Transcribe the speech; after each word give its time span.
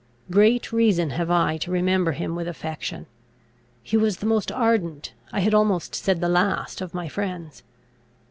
Great 0.31 0.73
reason 0.73 1.11
have 1.11 1.29
I 1.29 1.57
to 1.57 1.69
remember 1.69 2.13
him 2.13 2.35
with 2.35 2.47
affection! 2.47 3.05
He 3.83 3.95
was 3.97 4.17
the 4.17 4.25
most 4.25 4.51
ardent, 4.51 5.13
I 5.31 5.41
had 5.41 5.53
almost 5.53 5.93
said 5.93 6.21
the 6.21 6.27
last, 6.27 6.81
of 6.81 6.95
my 6.95 7.07
friends. 7.07 7.61